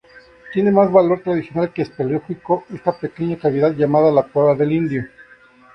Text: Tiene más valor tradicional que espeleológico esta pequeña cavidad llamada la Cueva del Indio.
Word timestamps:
Tiene 0.51 0.71
más 0.71 0.91
valor 0.91 1.21
tradicional 1.21 1.71
que 1.71 1.83
espeleológico 1.83 2.65
esta 2.73 2.91
pequeña 2.99 3.37
cavidad 3.37 3.73
llamada 3.75 4.11
la 4.11 4.23
Cueva 4.23 4.55
del 4.55 4.71
Indio. 4.71 5.05